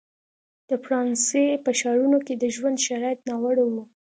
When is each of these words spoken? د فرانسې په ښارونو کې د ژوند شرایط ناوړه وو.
د 0.69 0.71
فرانسې 0.83 1.45
په 1.65 1.71
ښارونو 1.79 2.17
کې 2.25 2.33
د 2.37 2.43
ژوند 2.55 2.77
شرایط 2.87 3.19
ناوړه 3.29 3.63
وو. 3.71 3.83